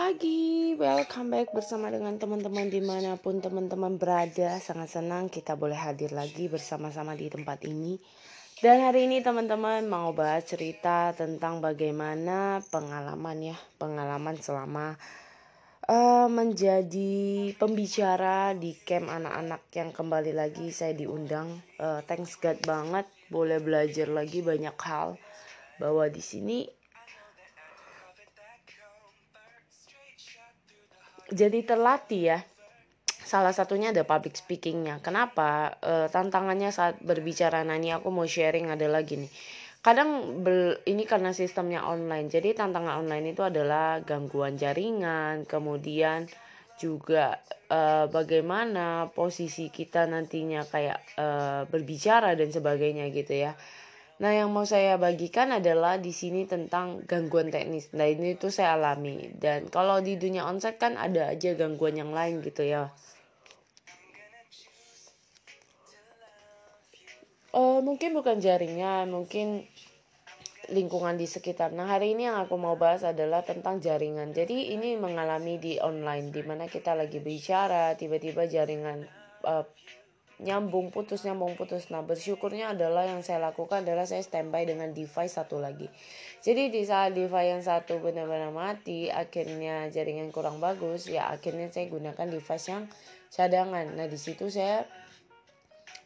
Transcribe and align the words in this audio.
pagi, 0.00 0.72
welcome 0.80 1.28
back 1.28 1.52
bersama 1.52 1.92
dengan 1.92 2.16
teman-teman 2.16 2.72
di 2.72 2.80
mana 2.80 3.20
pun 3.20 3.36
teman-teman 3.36 4.00
berada. 4.00 4.56
Sangat 4.56 4.96
senang 4.96 5.28
kita 5.28 5.60
boleh 5.60 5.76
hadir 5.76 6.16
lagi 6.16 6.48
bersama-sama 6.48 7.12
di 7.12 7.28
tempat 7.28 7.60
ini. 7.68 8.00
Dan 8.64 8.80
hari 8.80 9.04
ini 9.04 9.20
teman-teman 9.20 9.84
mau 9.84 10.16
bahas 10.16 10.48
cerita 10.48 11.12
tentang 11.12 11.60
bagaimana 11.60 12.64
pengalaman 12.72 13.52
ya 13.52 13.56
Pengalaman 13.76 14.40
selama 14.40 14.96
uh, 15.84 16.32
menjadi 16.32 17.52
pembicara 17.60 18.56
di 18.56 18.72
camp 18.80 19.12
anak-anak 19.12 19.68
yang 19.76 19.92
kembali 19.92 20.32
lagi 20.32 20.72
saya 20.72 20.96
diundang. 20.96 21.60
Uh, 21.76 22.00
Thanks 22.08 22.40
God 22.40 22.56
banget 22.64 23.04
boleh 23.28 23.60
belajar 23.60 24.08
lagi 24.08 24.40
banyak 24.40 24.80
hal. 24.80 25.20
Bahwa 25.76 26.08
di 26.08 26.24
sini 26.24 26.79
jadi 31.30 31.62
terlatih 31.64 32.22
ya. 32.34 32.38
Salah 33.20 33.54
satunya 33.54 33.94
ada 33.94 34.02
public 34.02 34.34
speakingnya. 34.34 34.98
Kenapa? 35.00 35.78
E, 35.78 36.10
tantangannya 36.10 36.74
saat 36.74 36.98
berbicara 36.98 37.62
ini 37.62 37.94
aku 37.94 38.10
mau 38.10 38.26
sharing 38.26 38.74
adalah 38.74 39.06
gini 39.06 39.30
kadang 39.80 40.44
bel, 40.44 40.76
ini 40.84 41.08
karena 41.08 41.32
sistemnya 41.32 41.88
online. 41.88 42.28
Jadi 42.28 42.52
tantangan 42.52 43.00
online 43.00 43.32
itu 43.32 43.40
adalah 43.40 44.04
gangguan 44.04 44.60
jaringan 44.60 45.48
kemudian 45.48 46.28
juga 46.80 47.40
e, 47.68 48.08
bagaimana 48.08 49.12
posisi 49.12 49.68
kita 49.68 50.08
nantinya 50.08 50.64
kayak 50.64 51.00
e, 51.16 51.26
berbicara 51.68 52.32
dan 52.36 52.48
sebagainya 52.52 53.12
gitu 53.12 53.36
ya 53.36 53.52
Nah, 54.20 54.36
yang 54.36 54.52
mau 54.52 54.68
saya 54.68 55.00
bagikan 55.00 55.48
adalah 55.48 55.96
di 55.96 56.12
sini 56.12 56.44
tentang 56.44 57.00
gangguan 57.08 57.48
teknis. 57.48 57.88
Nah, 57.96 58.04
ini 58.04 58.36
tuh 58.36 58.52
saya 58.52 58.76
alami. 58.76 59.32
Dan 59.32 59.72
kalau 59.72 59.96
di 60.04 60.20
dunia 60.20 60.44
onsite 60.44 60.76
kan 60.76 61.00
ada 61.00 61.32
aja 61.32 61.56
gangguan 61.56 61.96
yang 61.96 62.12
lain 62.12 62.44
gitu 62.44 62.60
ya. 62.60 62.92
Uh, 67.56 67.80
mungkin 67.80 68.12
bukan 68.12 68.44
jaringan, 68.44 69.08
mungkin 69.08 69.64
lingkungan 70.68 71.16
di 71.16 71.24
sekitar. 71.24 71.72
Nah, 71.72 71.88
hari 71.88 72.12
ini 72.12 72.28
yang 72.28 72.44
aku 72.44 72.60
mau 72.60 72.76
bahas 72.76 73.08
adalah 73.08 73.40
tentang 73.40 73.80
jaringan. 73.80 74.36
Jadi, 74.36 74.76
ini 74.76 75.00
mengalami 75.00 75.56
di 75.56 75.80
online, 75.80 76.28
di 76.28 76.44
mana 76.44 76.68
kita 76.68 76.92
lagi 76.92 77.24
bicara, 77.24 77.96
tiba-tiba 77.96 78.44
jaringan 78.44 79.08
uh, 79.48 79.64
nyambung 80.40 80.88
putus 80.88 81.22
nyambung 81.28 81.54
putus. 81.54 81.92
Nah 81.92 82.00
bersyukurnya 82.00 82.72
adalah 82.72 83.04
yang 83.04 83.20
saya 83.20 83.38
lakukan 83.40 83.84
adalah 83.84 84.08
saya 84.08 84.24
standby 84.24 84.64
dengan 84.64 84.90
device 84.96 85.36
satu 85.36 85.60
lagi. 85.60 85.86
Jadi 86.40 86.72
di 86.72 86.82
saat 86.88 87.12
device 87.12 87.50
yang 87.52 87.62
satu 87.62 88.00
benar-benar 88.00 88.48
mati 88.50 89.12
akhirnya 89.12 89.92
jaringan 89.92 90.32
kurang 90.32 90.56
bagus 90.58 91.06
ya 91.06 91.28
akhirnya 91.28 91.68
saya 91.68 91.92
gunakan 91.92 92.26
device 92.26 92.66
yang 92.72 92.84
cadangan. 93.28 93.86
Nah 93.92 94.08
di 94.08 94.16
situ 94.16 94.48
saya 94.48 94.88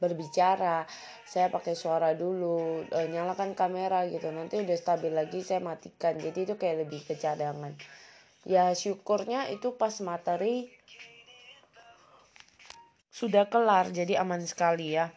berbicara 0.00 0.82
saya 1.22 1.46
pakai 1.46 1.78
suara 1.78 2.12
dulu 2.18 2.82
e, 2.90 3.00
nyalakan 3.12 3.54
kamera 3.54 4.08
gitu. 4.10 4.32
Nanti 4.34 4.58
udah 4.58 4.76
stabil 4.76 5.12
lagi 5.14 5.44
saya 5.44 5.62
matikan. 5.62 6.16
Jadi 6.16 6.48
itu 6.48 6.54
kayak 6.56 6.88
lebih 6.88 7.04
ke 7.04 7.14
cadangan. 7.20 7.76
Ya 8.42 8.74
syukurnya 8.74 9.52
itu 9.54 9.78
pas 9.78 9.94
materi 10.02 10.66
sudah 13.22 13.46
kelar 13.46 13.94
jadi 13.94 14.18
aman 14.18 14.42
sekali 14.42 14.98
ya. 14.98 15.14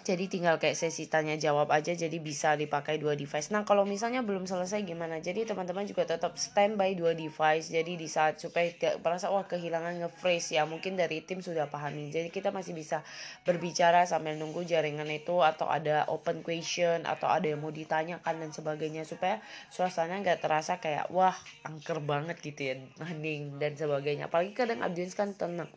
Jadi 0.00 0.32
tinggal 0.32 0.56
kayak 0.56 0.80
sesi 0.80 1.12
tanya 1.12 1.36
jawab 1.36 1.68
aja 1.76 1.92
jadi 1.92 2.16
bisa 2.20 2.56
dipakai 2.56 2.96
dua 2.96 3.12
device. 3.12 3.52
Nah 3.52 3.68
kalau 3.68 3.84
misalnya 3.84 4.24
belum 4.24 4.48
selesai 4.48 4.80
gimana? 4.80 5.20
Jadi 5.20 5.44
teman-teman 5.44 5.84
juga 5.84 6.08
tetap 6.08 6.40
standby 6.40 6.96
dua 6.96 7.12
device. 7.12 7.68
Jadi 7.68 8.00
di 8.00 8.08
saat 8.08 8.40
supaya 8.40 8.72
gak 8.76 9.04
merasa 9.04 9.28
wah 9.28 9.44
kehilangan 9.44 10.00
nge-freeze 10.00 10.56
ya 10.56 10.64
mungkin 10.64 10.96
dari 10.96 11.20
tim 11.20 11.44
sudah 11.44 11.68
pahami. 11.68 12.08
Jadi 12.08 12.32
kita 12.32 12.48
masih 12.48 12.72
bisa 12.72 13.04
berbicara 13.44 14.08
sambil 14.08 14.40
nunggu 14.40 14.64
jaringan 14.64 15.08
itu 15.12 15.36
atau 15.44 15.68
ada 15.68 16.08
open 16.08 16.40
question 16.40 17.04
atau 17.04 17.28
ada 17.28 17.52
yang 17.52 17.60
mau 17.60 17.72
ditanyakan 17.72 18.40
dan 18.40 18.50
sebagainya 18.56 19.04
supaya 19.04 19.44
suasana 19.68 20.16
nggak 20.24 20.40
terasa 20.40 20.80
kayak 20.80 21.12
wah 21.12 21.36
angker 21.68 22.00
banget 22.00 22.40
gitu 22.40 22.72
ya 22.72 22.74
hening 23.04 23.60
dan 23.60 23.76
sebagainya. 23.76 24.32
Apalagi 24.32 24.56
kadang 24.56 24.80
audiens 24.80 25.12
kan 25.12 25.36
tenang 25.36 25.68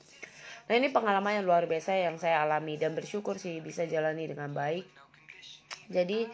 Nah 0.67 0.73
ini 0.79 0.89
pengalaman 0.89 1.41
yang 1.41 1.45
luar 1.45 1.67
biasa 1.67 1.95
yang 1.95 2.15
saya 2.15 2.43
alami 2.43 2.79
dan 2.79 2.95
bersyukur 2.95 3.35
sih 3.35 3.59
bisa 3.59 3.83
jalani 3.83 4.27
dengan 4.29 4.55
baik. 4.55 4.87
Jadi 5.91 6.25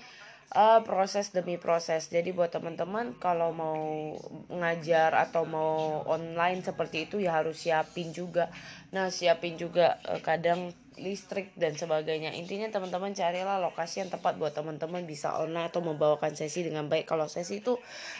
uh, 0.54 0.82
proses 0.86 1.34
demi 1.34 1.58
proses. 1.58 2.10
Jadi 2.10 2.34
buat 2.34 2.54
teman-teman 2.54 3.18
kalau 3.18 3.54
mau 3.54 4.14
ngajar 4.50 5.14
atau 5.18 5.46
mau 5.46 6.06
online 6.06 6.62
seperti 6.62 7.10
itu 7.10 7.22
ya 7.22 7.42
harus 7.42 7.58
siapin 7.62 8.14
juga. 8.14 8.50
Nah 8.94 9.10
siapin 9.10 9.58
juga 9.58 9.98
uh, 10.06 10.22
kadang 10.22 10.74
listrik 11.02 11.56
dan 11.56 11.74
sebagainya. 11.76 12.36
Intinya 12.36 12.68
teman-teman 12.70 13.16
carilah 13.16 13.58
lokasi 13.60 14.04
yang 14.06 14.12
tepat 14.12 14.36
buat 14.36 14.54
teman-teman 14.54 15.04
bisa 15.04 15.36
online 15.36 15.72
atau 15.72 15.80
membawakan 15.82 16.36
sesi 16.36 16.64
dengan 16.64 16.88
baik. 16.88 17.08
Kalau 17.08 17.26
sesi 17.26 17.64
itu 17.64 17.80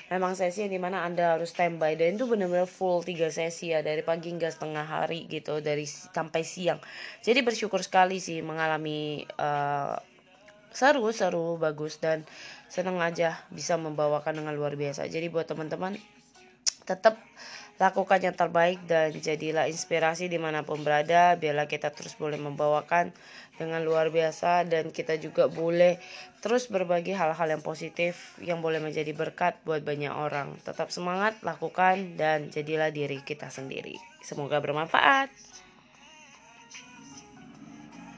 memang 0.10 0.34
sesi 0.34 0.66
yang 0.66 0.74
di 0.74 0.82
mana 0.82 1.04
Anda 1.04 1.38
harus 1.38 1.52
standby 1.52 2.00
dan 2.00 2.16
itu 2.18 2.26
benar-benar 2.26 2.68
full 2.68 3.04
tiga 3.04 3.30
sesi 3.30 3.76
ya 3.76 3.84
dari 3.84 4.02
pagi 4.02 4.32
hingga 4.32 4.50
setengah 4.50 4.86
hari 4.88 5.28
gitu 5.28 5.60
dari 5.60 5.84
sampai 5.88 6.42
siang. 6.42 6.80
Jadi 7.22 7.40
bersyukur 7.44 7.84
sekali 7.84 8.18
sih 8.18 8.40
mengalami 8.42 9.24
uh, 9.38 9.96
seru 10.70 11.10
seru 11.10 11.58
bagus 11.58 11.98
dan 11.98 12.24
senang 12.70 13.02
aja 13.02 13.42
bisa 13.50 13.76
membawakan 13.76 14.44
dengan 14.44 14.54
luar 14.54 14.78
biasa. 14.78 15.10
Jadi 15.10 15.28
buat 15.28 15.50
teman-teman 15.50 15.98
tetap 16.90 17.22
Lakukan 17.80 18.20
yang 18.20 18.36
terbaik 18.36 18.84
dan 18.92 19.16
jadilah 19.16 19.72
inspirasi 19.72 20.28
di 20.28 20.36
mana 20.36 20.68
pun 20.68 20.84
berada. 20.84 21.40
Biarlah 21.40 21.64
kita 21.64 21.96
terus 21.96 22.12
boleh 22.20 22.36
membawakan 22.36 23.16
dengan 23.56 23.80
luar 23.88 24.12
biasa 24.12 24.68
dan 24.68 24.92
kita 24.92 25.16
juga 25.16 25.48
boleh 25.48 25.96
terus 26.44 26.68
berbagi 26.68 27.16
hal-hal 27.16 27.48
yang 27.48 27.64
positif 27.64 28.36
yang 28.44 28.60
boleh 28.60 28.84
menjadi 28.84 29.16
berkat 29.16 29.56
buat 29.64 29.80
banyak 29.80 30.12
orang. 30.12 30.60
Tetap 30.60 30.92
semangat, 30.92 31.40
lakukan 31.40 32.20
dan 32.20 32.52
jadilah 32.52 32.92
diri 32.92 33.24
kita 33.24 33.48
sendiri. 33.48 33.96
Semoga 34.28 34.60
bermanfaat. 34.60 35.32